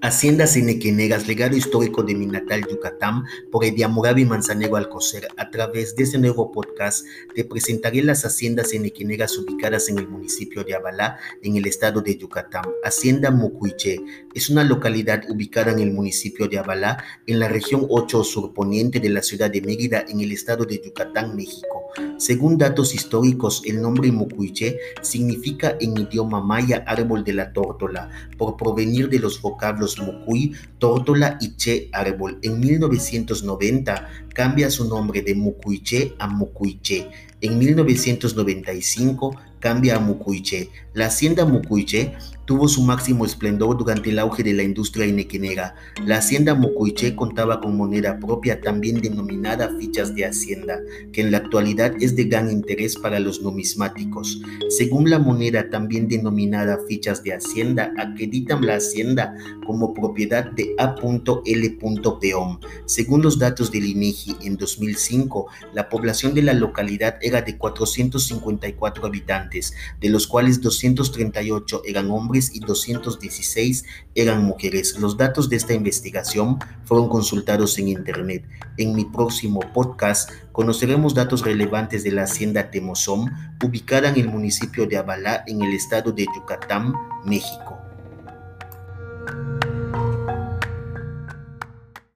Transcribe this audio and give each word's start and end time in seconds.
Hacienda 0.00 0.46
Cenequenegas, 0.46 1.26
legado 1.26 1.56
histórico 1.56 2.04
de 2.04 2.14
mi 2.14 2.26
natal 2.26 2.64
Yucatán, 2.70 3.24
por 3.50 3.64
Ediamorabi 3.64 4.24
Manzanero 4.24 4.76
Alcocer. 4.76 5.26
A 5.36 5.50
través 5.50 5.96
de 5.96 6.04
este 6.04 6.18
nuevo 6.18 6.52
podcast 6.52 7.04
te 7.34 7.44
presentaré 7.44 8.02
las 8.02 8.24
haciendas 8.24 8.70
cenequenegas 8.70 9.36
ubicadas 9.36 9.88
en 9.88 9.98
el 9.98 10.06
municipio 10.06 10.62
de 10.62 10.76
Abalá, 10.76 11.18
en 11.42 11.56
el 11.56 11.66
estado 11.66 12.00
de 12.00 12.16
Yucatán. 12.16 12.62
Hacienda 12.84 13.32
Mucuiche 13.32 13.98
es 14.34 14.48
una 14.48 14.62
localidad 14.62 15.24
ubicada 15.28 15.72
en 15.72 15.80
el 15.80 15.90
municipio 15.90 16.46
de 16.46 16.58
Abalá, 16.58 17.02
en 17.26 17.40
la 17.40 17.48
región 17.48 17.84
8 17.88 18.22
surponiente 18.22 19.00
de 19.00 19.10
la 19.10 19.22
ciudad 19.22 19.50
de 19.50 19.62
Mérida, 19.62 20.04
en 20.08 20.20
el 20.20 20.30
estado 20.30 20.64
de 20.64 20.80
Yucatán, 20.80 21.34
México. 21.34 21.77
Según 22.18 22.58
datos 22.58 22.94
históricos, 22.94 23.62
el 23.64 23.80
nombre 23.80 24.10
Mucuiche 24.12 24.78
significa 25.02 25.76
en 25.80 25.96
idioma 25.98 26.40
maya 26.40 26.84
árbol 26.86 27.24
de 27.24 27.32
la 27.32 27.52
tórtola, 27.52 28.10
por 28.36 28.56
provenir 28.56 29.08
de 29.08 29.18
los 29.18 29.40
vocablos 29.40 29.98
Mucuy, 29.98 30.54
Tórtola 30.78 31.38
y 31.40 31.56
Che 31.56 31.88
Árbol. 31.92 32.38
En 32.42 32.60
1990 32.60 34.08
cambia 34.34 34.70
su 34.70 34.88
nombre 34.88 35.22
de 35.22 35.34
Mucuiche 35.34 36.14
a 36.18 36.28
Mucuiche. 36.28 37.08
En 37.40 37.58
1995 37.58 39.36
cambia 39.60 39.96
a 39.96 40.00
Mucuiche. 40.00 40.70
La 40.94 41.06
hacienda 41.06 41.44
Mucuiche 41.44 42.14
tuvo 42.48 42.66
su 42.66 42.82
máximo 42.82 43.26
esplendor 43.26 43.76
durante 43.76 44.08
el 44.08 44.18
auge 44.18 44.42
de 44.42 44.54
la 44.54 44.62
industria 44.62 45.04
inequenera. 45.04 45.74
La 46.06 46.16
hacienda 46.16 46.54
Mucuiche 46.54 47.14
contaba 47.14 47.60
con 47.60 47.76
moneda 47.76 48.18
propia 48.18 48.62
también 48.62 49.02
denominada 49.02 49.68
fichas 49.78 50.14
de 50.14 50.24
hacienda, 50.24 50.80
que 51.12 51.20
en 51.20 51.30
la 51.30 51.36
actualidad 51.36 51.92
es 52.00 52.16
de 52.16 52.24
gran 52.24 52.50
interés 52.50 52.96
para 52.96 53.20
los 53.20 53.42
numismáticos. 53.42 54.40
Según 54.70 55.10
la 55.10 55.18
moneda 55.18 55.68
también 55.68 56.08
denominada 56.08 56.78
fichas 56.88 57.22
de 57.22 57.34
hacienda, 57.34 57.92
acreditan 57.98 58.64
la 58.64 58.76
hacienda 58.76 59.34
como 59.66 59.92
propiedad 59.92 60.50
de 60.52 60.74
A.L. 60.78 61.78
Peón. 62.18 62.60
Según 62.86 63.20
los 63.20 63.38
datos 63.38 63.70
del 63.70 63.84
INEGI, 63.84 64.36
en 64.40 64.56
2005, 64.56 65.48
la 65.74 65.90
población 65.90 66.32
de 66.32 66.40
la 66.40 66.54
localidad 66.54 67.18
era 67.20 67.42
de 67.42 67.58
454 67.58 69.10
de 69.50 70.08
los 70.08 70.26
cuales 70.26 70.60
238 70.60 71.82
eran 71.84 72.10
hombres 72.10 72.54
y 72.54 72.60
216 72.60 73.84
eran 74.14 74.44
mujeres. 74.44 74.98
Los 74.98 75.16
datos 75.16 75.48
de 75.48 75.56
esta 75.56 75.74
investigación 75.74 76.58
fueron 76.84 77.08
consultados 77.08 77.78
en 77.78 77.88
Internet. 77.88 78.44
En 78.76 78.94
mi 78.94 79.04
próximo 79.04 79.60
podcast 79.72 80.30
conoceremos 80.52 81.14
datos 81.14 81.42
relevantes 81.42 82.04
de 82.04 82.12
la 82.12 82.24
hacienda 82.24 82.70
Temozón, 82.70 83.32
ubicada 83.64 84.08
en 84.08 84.16
el 84.16 84.28
municipio 84.28 84.86
de 84.86 84.98
Abalá, 84.98 85.44
en 85.46 85.62
el 85.62 85.72
estado 85.72 86.12
de 86.12 86.26
Yucatán, 86.34 86.92
México. 87.24 87.78